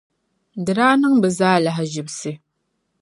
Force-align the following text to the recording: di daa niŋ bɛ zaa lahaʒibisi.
di 0.65 0.71
daa 0.77 0.93
niŋ 1.01 1.13
bɛ 1.21 1.27
zaa 1.39 1.57
lahaʒibisi. 1.65 2.31